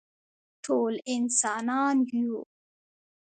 [0.63, 2.37] ټول انسانان یو